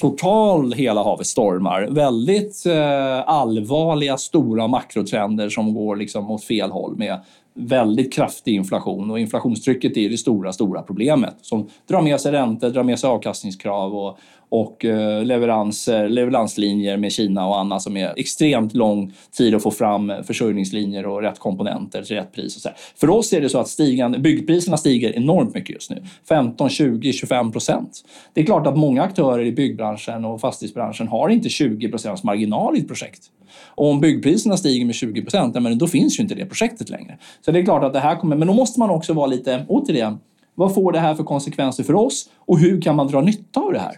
[0.00, 1.88] total hela havet stormar.
[1.90, 7.20] Väldigt eh, allvarliga, stora makrotrender som går liksom åt fel håll med
[7.54, 12.70] väldigt kraftig inflation och inflationstrycket är det stora, stora problemet som drar med sig räntor,
[12.70, 14.18] drar med sig avkastningskrav och,
[14.50, 19.70] och eh, leveranser, leveranslinjer med Kina och annat som är extremt lång tid att få
[19.70, 22.56] fram eh, försörjningslinjer och rätt komponenter till rätt pris.
[22.56, 22.76] Och så här.
[22.96, 26.02] För oss är det så att stigande, byggpriserna stiger enormt mycket just nu.
[26.28, 28.04] 15, 20, 25 procent.
[28.34, 32.76] Det är klart att många aktörer i byggbranschen och fastighetsbranschen har inte 20 procents marginal
[32.76, 33.22] i ett projekt.
[33.64, 37.18] Och om byggpriserna stiger med 20 procent, då finns ju inte det projektet längre.
[37.44, 39.64] Så det är klart att det här kommer, men då måste man också vara lite,
[39.68, 40.18] återigen,
[40.54, 43.72] vad får det här för konsekvenser för oss och hur kan man dra nytta av
[43.72, 43.96] det här?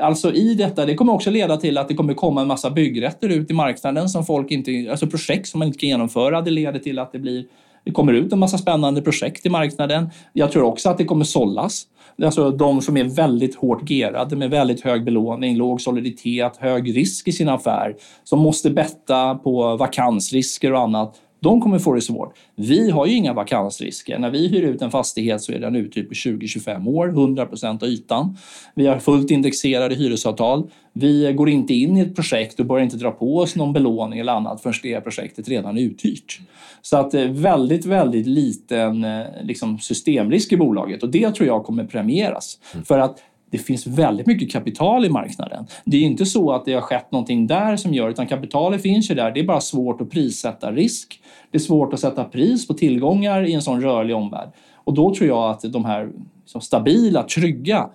[0.00, 3.28] Alltså i detta, det kommer också leda till att det kommer komma en massa byggrätter
[3.28, 6.42] ut i marknaden som folk inte, alltså projekt som man inte kan genomföra.
[6.42, 7.44] Det leder till att det blir
[7.84, 10.10] det kommer ut en massa spännande projekt i marknaden.
[10.32, 11.86] Jag tror också att det kommer sållas.
[12.22, 17.28] Alltså de som är väldigt hårt gerade med väldigt hög belåning, låg soliditet, hög risk
[17.28, 21.14] i sin affär, som måste betta på vakansrisker och annat
[21.44, 22.34] de kommer få det svårt.
[22.56, 24.18] Vi har ju inga vakansrisker.
[24.18, 27.82] När vi hyr ut en fastighet så är den uthyrd på 20-25 år, 100 procent
[27.82, 28.36] av ytan.
[28.74, 30.70] Vi har fullt indexerade hyresavtal.
[30.92, 34.18] Vi går inte in i ett projekt och börjar inte dra på oss någon belåning
[34.18, 36.40] eller annat förrän det projektet redan är uthyrt.
[36.82, 41.64] Så att eh, väldigt, väldigt liten eh, liksom, systemrisk i bolaget och det tror jag
[41.64, 42.58] kommer premieras.
[42.72, 42.84] Mm.
[42.84, 43.18] För att
[43.54, 45.66] det finns väldigt mycket kapital i marknaden.
[45.84, 49.10] Det är inte så att det har skett någonting där som gör, utan kapitalet finns
[49.10, 49.30] ju där.
[49.30, 51.20] Det är bara svårt att prissätta risk.
[51.50, 54.48] Det är svårt att sätta pris på tillgångar i en sån rörlig omvärld.
[54.74, 57.88] Och då tror jag att de här liksom stabila, trygga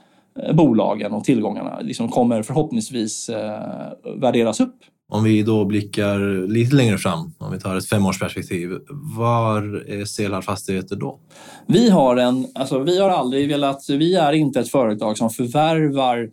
[0.44, 4.76] eh, bolagen och tillgångarna liksom kommer förhoppningsvis eh, värderas upp.
[5.12, 8.70] Om vi då blickar lite längre fram, om vi tar ett femårsperspektiv,
[9.18, 11.20] var är Selhall Fastigheter då?
[11.68, 16.30] Vi har, en, alltså vi har aldrig velat, vi är inte ett företag som förvärvar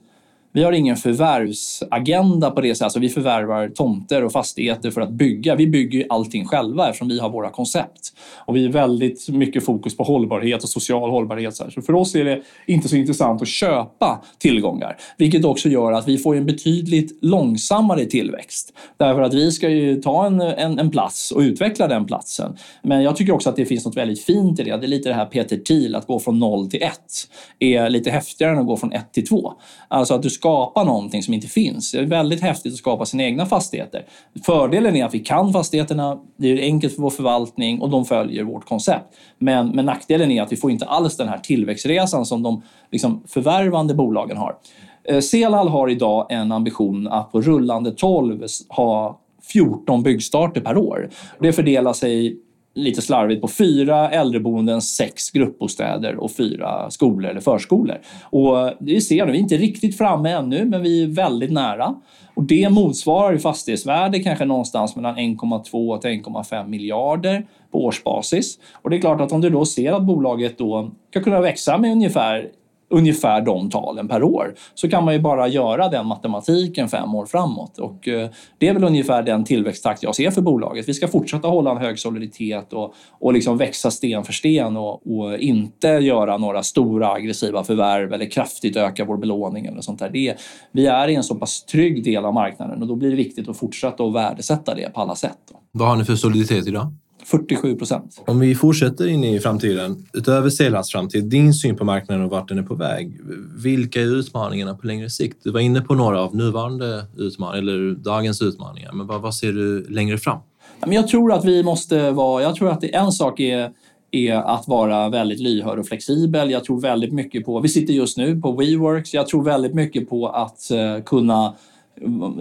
[0.57, 2.83] vi har ingen förvärvsagenda på det sättet.
[2.83, 5.55] Alltså vi förvärvar tomter och fastigheter för att bygga.
[5.55, 8.13] Vi bygger allting själva eftersom vi har våra koncept.
[8.37, 11.57] Och vi är väldigt mycket fokus på hållbarhet och social hållbarhet.
[11.57, 14.97] Så för oss är det inte så intressant att köpa tillgångar.
[15.19, 18.73] Vilket också gör att vi får en betydligt långsammare tillväxt.
[18.97, 22.57] Därför att vi ska ju ta en, en, en plats och utveckla den platsen.
[22.83, 24.77] Men jag tycker också att det finns något väldigt fint i det.
[24.77, 28.11] Det är lite det här Peter Thiel, att gå från noll till ett är lite
[28.11, 29.53] häftigare än att gå från ett till två.
[29.89, 31.93] Alltså att du ska skapa någonting som inte finns.
[31.93, 34.05] Det är väldigt häftigt att skapa sina egna fastigheter.
[34.47, 38.45] Fördelen är att vi kan fastigheterna, det är enkelt för vår förvaltning och de följer
[38.45, 39.15] vårt koncept.
[39.39, 43.23] Men, men nackdelen är att vi får inte alls den här tillväxtresan som de liksom,
[43.27, 44.57] förvärvande bolagen har.
[45.05, 49.21] Eh, Selal har idag en ambition att på rullande 12 ha
[49.53, 51.11] 14 byggstarter per år.
[51.41, 52.39] Det fördelar sig
[52.77, 57.99] lite slarvigt på fyra äldreboenden, sex gruppbostäder och fyra skolor eller förskolor.
[58.23, 61.95] Och vi ser nu, vi är inte riktigt framme ännu, men vi är väldigt nära.
[62.35, 68.59] Och det motsvarar i fastighetsvärde kanske någonstans mellan 1,2 till 1,5 miljarder på årsbasis.
[68.83, 71.79] Och det är klart att om du då ser att bolaget då ska kunna växa
[71.79, 72.51] med ungefär
[72.91, 77.27] ungefär de talen per år så kan man ju bara göra den matematiken fem år
[77.27, 77.79] framåt.
[77.79, 80.89] Och eh, det är väl ungefär den tillväxttakt jag ser för bolaget.
[80.89, 85.19] Vi ska fortsätta hålla en hög soliditet och, och liksom växa sten för sten och,
[85.19, 90.11] och, inte göra några stora aggressiva förvärv eller kraftigt öka vår belåning eller sånt där.
[90.11, 90.37] Det,
[90.73, 93.49] vi är i en så pass trygg del av marknaden och då blir det viktigt
[93.49, 95.39] att fortsätta att värdesätta det på alla sätt.
[95.73, 96.93] Vad har ni för soliditet idag?
[97.27, 98.23] 47 procent.
[98.27, 102.49] Om vi fortsätter in i framtiden, utöver Selhals framtid, din syn på marknaden och vart
[102.49, 103.21] den är på väg.
[103.57, 105.37] Vilka är utmaningarna på längre sikt?
[105.45, 109.53] Du var inne på några av nuvarande utmaningar, eller dagens utmaningar, men vad, vad ser
[109.53, 110.39] du längre fram?
[110.87, 113.71] Jag tror att vi måste vara, jag tror att det, en sak är
[114.11, 116.51] är att vara väldigt lyhörd och flexibel.
[116.51, 120.09] Jag tror väldigt mycket på, vi sitter just nu på WeWorks, jag tror väldigt mycket
[120.09, 121.55] på att uh, kunna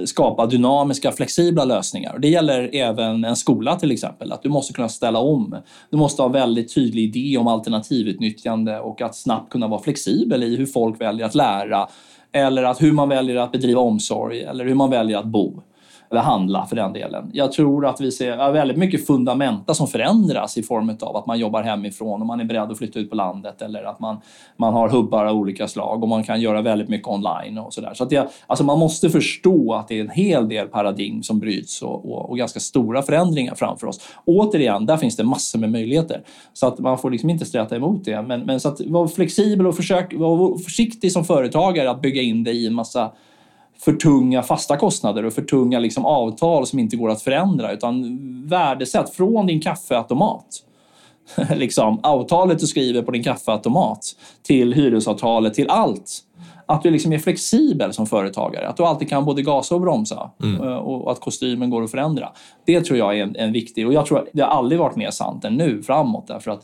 [0.05, 2.19] skapa dynamiska, flexibla lösningar.
[2.19, 5.55] Det gäller även en skola till exempel, att du måste kunna ställa om.
[5.89, 10.55] Du måste ha väldigt tydlig idé om alternativutnyttjande och att snabbt kunna vara flexibel i
[10.55, 11.87] hur folk väljer att lära
[12.31, 15.61] eller att hur man väljer att bedriva omsorg eller hur man väljer att bo
[16.11, 17.29] eller handla för den delen.
[17.33, 21.39] Jag tror att vi ser väldigt mycket fundamenta som förändras i form av att man
[21.39, 24.17] jobbar hemifrån och man är beredd att flytta ut på landet eller att man,
[24.57, 27.91] man har hubbar av olika slag och man kan göra väldigt mycket online och sådär.
[27.93, 31.39] Så att det, alltså man måste förstå att det är en hel del paradigm som
[31.39, 33.99] bryts och, och, och, ganska stora förändringar framför oss.
[34.25, 36.23] Återigen, där finns det massor med möjligheter.
[36.53, 38.21] Så att man får liksom inte sträta emot det.
[38.21, 42.43] Men, men så att vara flexibel och försök, vara försiktig som företagare att bygga in
[42.43, 43.11] det i en massa
[43.79, 48.19] för tunga fasta kostnader och för tunga liksom avtal som inte går att förändra utan
[48.47, 50.45] värdesätt från din kaffeautomat.
[51.55, 53.99] liksom, avtalet du skriver på din kaffeautomat
[54.43, 56.21] till hyresavtalet till allt.
[56.67, 58.67] att du liksom är flexibel som företagare.
[58.67, 60.63] Att du alltid kan både gasa och bromsa Mm.
[60.63, 62.29] eh, och att kostymen går att förändra.
[62.65, 64.95] Det tror jag är en, en viktig och jag tror att det har aldrig varit
[64.95, 66.61] mer sant än nu framåt därför att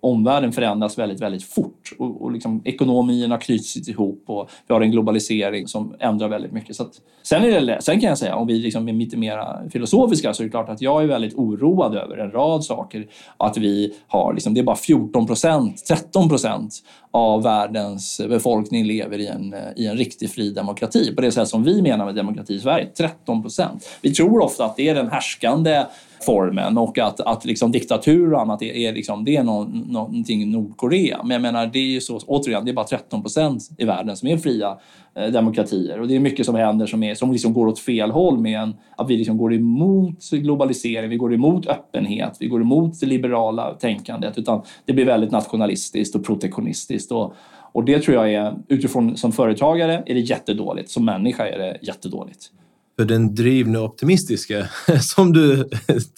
[0.00, 4.90] omvärlden förändras väldigt, väldigt fort och, och liksom ekonomierna knyts ihop och vi har en
[4.90, 6.76] globalisering som ändrar väldigt mycket.
[6.76, 9.68] Så att, sen, är det, sen kan jag säga, om vi liksom är lite mer
[9.70, 13.06] filosofiska så är det klart att jag är väldigt oroad över en rad saker.
[13.36, 16.74] Att vi har, liksom, det är bara 14 procent, 13 procent
[17.10, 21.64] av världens befolkning lever i en, i en riktig fri demokrati på det sätt som
[21.64, 22.86] vi menar med demokrati i Sverige.
[22.96, 23.88] 13 procent.
[24.02, 25.84] Vi tror ofta att det är den härskande
[26.24, 30.50] formen och att, att liksom diktatur och annat är, är, liksom, det är någon, någonting
[30.50, 31.20] Nordkorea.
[31.22, 34.16] Men jag menar, det är ju så, återigen, det är bara 13 procent i världen
[34.16, 34.78] som är fria
[35.14, 36.00] eh, demokratier.
[36.00, 38.60] Och det är mycket som händer som, är, som liksom går åt fel håll med
[38.60, 43.06] en, att vi liksom går emot globalisering, vi går emot öppenhet, vi går emot det
[43.06, 44.38] liberala tänkandet.
[44.38, 47.12] Utan det blir väldigt nationalistiskt och protektionistiskt.
[47.12, 47.34] Och,
[47.72, 50.90] och det tror jag är, utifrån som företagare, är det jättedåligt.
[50.90, 52.50] Som människa är det jättedåligt.
[52.96, 54.66] För den drivna optimistiska,
[55.00, 55.68] som du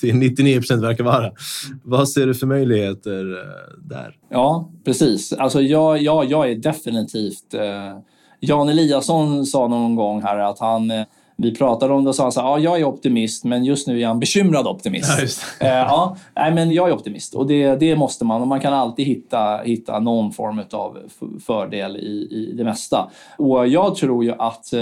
[0.00, 1.32] till 99 procent verkar vara,
[1.84, 4.16] vad ser du för möjligheter eh, där?
[4.30, 5.32] Ja, precis.
[5.32, 7.54] Alltså jag, jag, jag är definitivt...
[7.54, 7.98] Eh,
[8.40, 10.90] Jan Eliasson sa någon gång här att han...
[10.90, 11.04] Eh,
[11.38, 13.86] vi pratade om det och sa han så här, ja, jag är optimist, men just
[13.86, 15.42] nu är han bekymrad optimist.
[15.60, 18.42] Ja, Eh, ja, nej, men jag är optimist och det, det måste man.
[18.42, 20.98] Och man kan alltid hitta, hitta någon form av
[21.46, 23.10] fördel i, i det mesta.
[23.38, 24.80] Och jag tror ju att eh,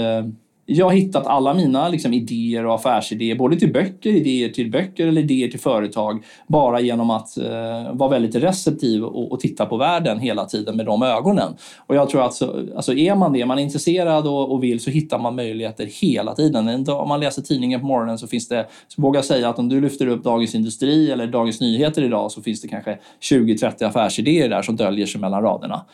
[0.65, 5.07] jag har hittat alla mina liksom, idéer och affärsidéer, både till böcker, idéer till böcker
[5.07, 9.77] eller idéer till företag, bara genom att eh, vara väldigt receptiv och, och titta på
[9.77, 11.53] världen hela tiden med de ögonen.
[11.87, 14.79] Och jag tror att så, alltså är man det, är man intresserad och, och vill
[14.79, 16.67] så hittar man möjligheter hela tiden.
[16.67, 19.49] En dag, om man läser tidningen på morgonen så finns det, så vågar jag säga
[19.49, 22.97] att om du lyfter upp Dagens Industri eller Dagens Nyheter idag så finns det kanske
[23.31, 25.85] 20-30 affärsidéer där som döljer sig mellan raderna.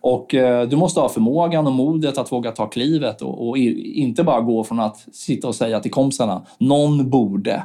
[0.00, 4.19] Och eh, du måste ha förmågan och modet att våga ta klivet och, och inte
[4.20, 7.62] inte bara gå från att sitta och säga till kompisarna, någon borde.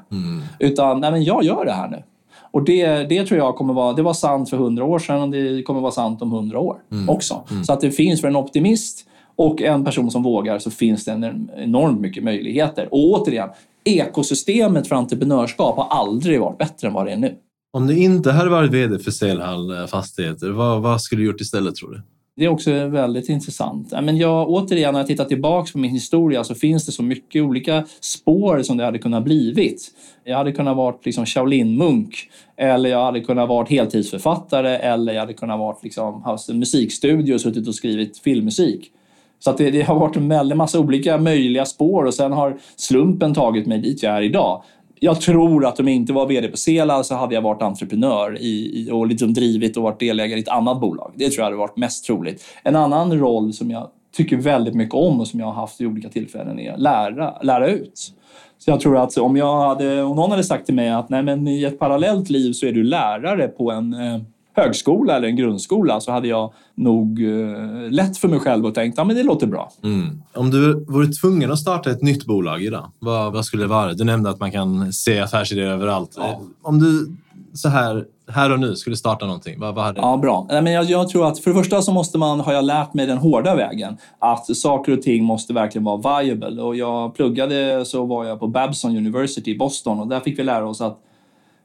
[0.59, 2.03] Utan, nej men jag gör det här nu.
[2.51, 5.29] Och det, det tror jag kommer vara, det var sant för hundra år sedan och
[5.29, 7.43] det kommer vara sant om hundra år också.
[7.65, 11.11] Så att det finns för en optimist och en person som vågar så finns det
[11.11, 12.87] en enormt mycket möjligheter.
[12.91, 13.49] Och återigen,
[13.83, 17.35] ekosystemet för entreprenörskap har aldrig varit bättre än vad det är nu.
[17.73, 21.41] Om du inte hade varit vd för Selhall eh, Fastigheter, vad, vad skulle du gjort
[21.41, 22.01] istället tror du?
[22.37, 23.91] Det är också väldigt intressant.
[23.91, 27.43] Men jag, återigen, när jag tittar tillbaka på min historia så finns det så mycket
[27.43, 29.91] olika spår som det hade kunnat blivit.
[30.23, 35.33] Jag hade kunnat vara liksom Shaolin-munk eller jag hade kunnat vara heltidsförfattare eller jag hade
[35.33, 38.91] kunnat vara liksom, haft en musikstudio och suttit och skrivit filmmusik.
[39.39, 42.57] Så att det, det har varit en väldig massa olika möjliga spår och sen har
[42.75, 44.63] slumpen tagit mig dit jag är idag.
[45.05, 48.37] Jag tror att om jag inte var vd på Sela så hade jag varit entreprenör
[48.41, 51.11] i, i, och liksom drivit och varit delägare i ett annat bolag.
[51.15, 52.43] Det tror jag hade varit mest troligt.
[52.63, 55.85] En annan roll som jag tycker väldigt mycket om och som jag har haft i
[55.85, 58.13] olika tillfällen är lära, lära ut.
[58.57, 61.23] Så jag tror att om, jag hade, om någon hade sagt till mig att Nej,
[61.23, 64.21] men i ett parallellt liv så är du lärare på en eh,
[64.55, 68.93] högskola eller en grundskola så hade jag nog eh, lätt för mig själv och tänkt
[68.93, 69.71] att ja, men det låter bra.
[69.83, 70.21] Mm.
[70.33, 73.93] Om du vore tvungen att starta ett nytt bolag idag, vad, vad skulle det vara?
[73.93, 76.13] Du nämnde att man kan se affärsidéer överallt.
[76.17, 76.29] Ja.
[76.29, 77.15] Eh, Om du
[77.53, 80.45] så här, här och nu skulle starta någonting, vad, vad hade Ja, bra.
[80.49, 82.93] Nej, Men jag, jag tror att för det första så måste man, har jag lärt
[82.93, 86.61] mig den hårda vägen, att saker och ting måste verkligen vara viable.
[86.61, 90.43] Och jag pluggade så var jag på Babson University i Boston och där fick vi
[90.43, 90.99] lära oss att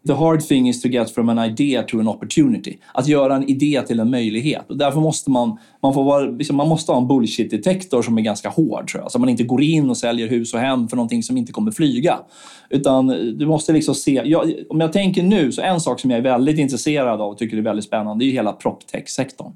[0.06, 2.78] The hard thing is to get from an idea to an opportunity.
[2.94, 4.70] Att göra en idé till en möjlighet.
[4.70, 8.22] Och därför måste man, man, får vara, liksom, man måste ha en bullshit-detektor som är
[8.22, 9.12] ganska hård tror jag.
[9.12, 11.70] Så man inte går in och säljer hus och hem för någonting som inte kommer
[11.70, 12.18] flyga.
[12.70, 16.10] Utan eh, du måste liksom se, jag, om jag tänker nu, så en sak som
[16.10, 19.52] jag är väldigt intresserad av och tycker är väldigt spännande, det är ju hela proptech-sektorn.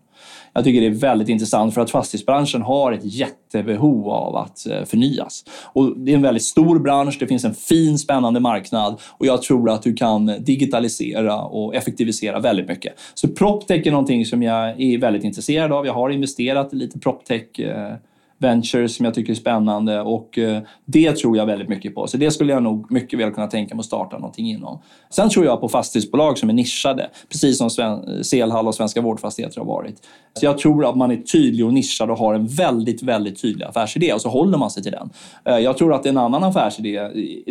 [0.52, 4.84] Jag tycker det är väldigt intressant för att fastighetsbranschen har ett jättebehov av att eh,
[4.84, 5.44] förnyas.
[5.72, 9.42] Och det är en väldigt stor bransch, det finns en fin spännande marknad och jag
[9.42, 12.92] tror att du kan eh, digitalisera och effektivisera väldigt mycket.
[13.14, 15.86] Så proptech är någonting som jag är väldigt intresserad av.
[15.86, 17.94] Jag har investerat i lite proptech eh,
[18.38, 22.06] ventures som jag tycker är spännande och eh, det tror jag väldigt mycket på.
[22.06, 24.80] Så det skulle jag nog mycket väl kunna tänka mig att starta någonting inom.
[25.10, 29.60] Sen tror jag på fastighetsbolag som är nischade, precis som Sven- Selhall och Svenska Vårdfastigheter
[29.60, 29.96] har varit.
[30.32, 33.66] Så jag tror att man är tydlig och nischad och har en väldigt, väldigt tydlig
[33.66, 35.10] affärsidé och så håller man sig till den.
[35.44, 37.00] Eh, jag tror att en annan affärsidé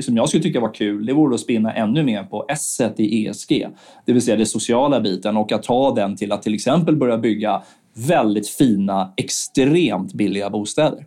[0.01, 3.27] som jag skulle tycka var kul, det vore att spinna ännu mer på S i
[3.27, 3.67] ESG,
[4.05, 7.17] det vill säga den sociala biten och att ta den till att till exempel börja
[7.17, 7.61] bygga
[7.93, 11.05] väldigt fina, extremt billiga bostäder.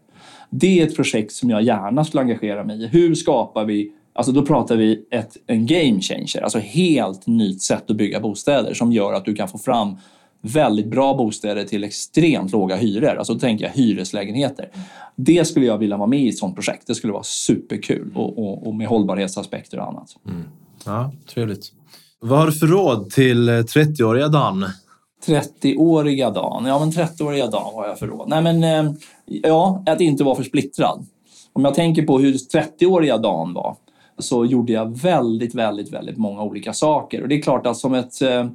[0.51, 2.87] Det är ett projekt som jag gärna skulle engagera mig i.
[2.87, 7.91] Hur skapar vi Alltså då pratar vi ett, en game changer, alltså helt nytt sätt
[7.91, 9.97] att bygga bostäder som gör att du kan få fram
[10.41, 13.17] väldigt bra bostäder till extremt låga hyror.
[13.17, 14.71] Alltså då tänker jag hyreslägenheter.
[15.17, 16.87] Det skulle jag vilja vara med i ett sånt projekt.
[16.87, 20.17] Det skulle vara superkul och, och, och med hållbarhetsaspekter och annat.
[20.29, 20.43] Mm.
[20.85, 21.73] Ja, trevligt.
[22.21, 24.67] Vad har du för råd till 30-åriga Dan?
[25.27, 26.67] 30-åriga Dan?
[26.67, 28.25] Ja, men 30-åriga Dan var jag för då.
[28.29, 28.93] Nej, men eh,
[29.25, 31.07] ja, att inte vara för splittrad.
[31.53, 33.77] Om jag tänker på hur 30-åriga Dan var
[34.19, 37.23] så gjorde jag väldigt, väldigt, väldigt många olika saker.
[37.23, 38.47] Och det är klart att som ett, eh,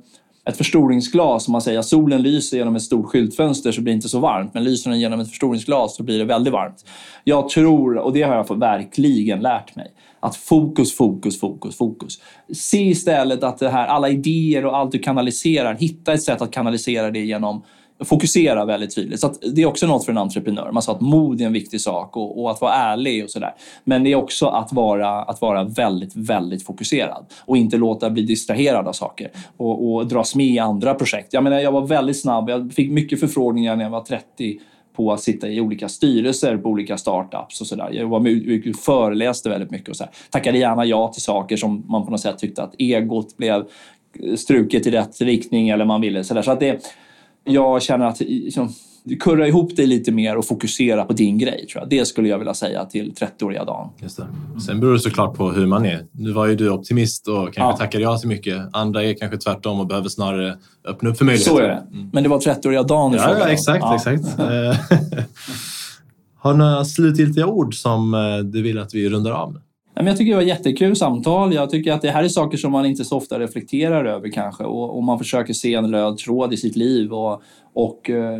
[0.45, 3.95] ett förstoringsglas, om man säger att solen lyser genom ett stort skyltfönster så blir det
[3.95, 4.53] inte så varmt.
[4.53, 6.86] Men lyser den genom ett förstoringsglas så blir det väldigt varmt.
[7.23, 12.21] Jag tror, och det har jag verkligen lärt mig, att fokus, fokus, fokus, fokus.
[12.53, 16.51] Se istället att det här, alla idéer och allt du kanaliserar, hitta ett sätt att
[16.51, 17.63] kanalisera det genom
[18.03, 19.19] fokusera väldigt tydligt.
[19.19, 20.71] Så det är också något för en entreprenör.
[20.71, 23.53] Man sa att mod är en viktig sak och, och att vara ärlig och sådär.
[23.84, 28.23] Men det är också att vara, att vara väldigt, väldigt fokuserad och inte låta bli
[28.23, 31.34] distraherad av saker och, och dras med i andra projekt.
[31.34, 32.49] Jag menar, jag var väldigt snabb.
[32.49, 34.60] Jag fick mycket förfrågningar när jag var 30
[34.93, 37.89] på att sitta i olika styrelser på olika startups och sådär.
[37.91, 40.13] Jag var mycket, föreläste väldigt mycket och så här.
[40.30, 43.65] tackade gärna ja till saker som man på något sätt tyckte att egot blev
[44.36, 46.23] struket i rätt riktning eller man ville.
[46.23, 46.41] sådär.
[46.41, 46.93] så att det,
[47.43, 48.69] jag känner att liksom,
[49.19, 51.67] kurra ihop dig lite mer och fokusera på din grej.
[51.67, 51.89] Tror jag.
[51.89, 53.89] Det skulle jag vilja säga till 30-åriga Dan.
[54.01, 54.27] Just det.
[54.65, 56.05] Sen beror det såklart på hur man är.
[56.11, 57.77] Nu var ju du optimist och kanske ja.
[57.77, 58.61] tackade ja till mycket.
[58.73, 61.51] Andra är kanske tvärtom och behöver snarare öppna upp för möjligheter.
[61.51, 61.83] Så är det.
[61.93, 62.09] Mm.
[62.13, 63.95] Men det var 30-åriga Dan du ja, ja, exakt, ja.
[63.95, 64.39] exakt.
[64.39, 65.23] Eh,
[66.37, 69.61] har du några slutgiltiga ord som eh, du vill att vi rundar av med?
[69.95, 71.53] Jag tycker det var jättekul samtal.
[71.53, 74.63] Jag tycker att det här är saker som man inte så ofta reflekterar över kanske
[74.63, 77.41] och, och man försöker se en röd tråd i sitt liv och,
[77.73, 78.39] och eh,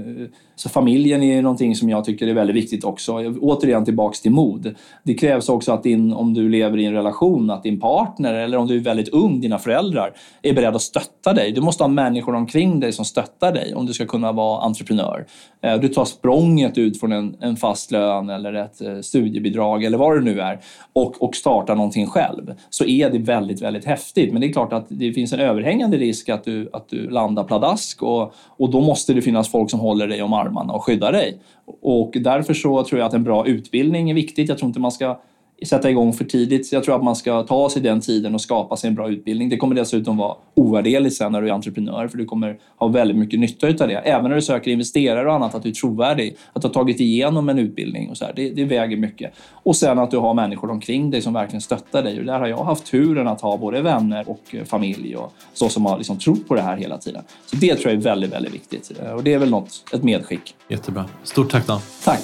[0.56, 3.14] så familjen är någonting som jag tycker är väldigt viktigt också.
[3.42, 4.76] Återigen tillbaks till mod.
[5.04, 8.58] Det krävs också att din, om du lever i en relation, att din partner eller
[8.58, 11.52] om du är väldigt ung, dina föräldrar, är beredda att stötta dig.
[11.52, 15.26] Du måste ha människor omkring dig som stöttar dig om du ska kunna vara entreprenör.
[15.62, 19.98] Eh, du tar språnget ut från en, en fast lön eller ett eh, studiebidrag eller
[19.98, 20.60] vad det nu är
[20.94, 22.54] och, och startar någonting själv.
[22.70, 24.32] Så är det väldigt, väldigt häftigt.
[24.32, 27.44] Men det är klart att det finns en överhängande risk att du, att du landar
[27.44, 30.84] pladask och, och då måste du det finnas folk som håller dig om armarna och
[30.84, 31.38] skyddar dig.
[31.82, 34.50] Och därför så tror jag att en bra utbildning är viktigt.
[34.50, 35.20] Jag tror inte man ska
[35.66, 36.72] sätta igång för tidigt.
[36.72, 39.50] Jag tror att man ska ta sig den tiden och skapa sig en bra utbildning.
[39.50, 43.18] Det kommer dessutom vara ovärderligt sen när du är entreprenör för du kommer ha väldigt
[43.18, 43.94] mycket nytta av det.
[43.94, 46.36] Även när du söker investerare och annat, att du är trovärdig.
[46.54, 49.34] Att du har tagit igenom en utbildning och så här, det, det väger mycket.
[49.52, 52.20] Och sen att du har människor omkring dig som verkligen stöttar dig.
[52.20, 55.86] Och där har jag haft turen att ha både vänner och familj och så som
[55.86, 57.24] har liksom trott på det här hela tiden.
[57.46, 58.92] Så det tror jag är väldigt, väldigt viktigt.
[59.16, 60.56] Och det är väl något, ett medskick.
[60.70, 61.06] Jättebra.
[61.24, 61.80] Stort tack Dan.
[62.04, 62.22] Tack.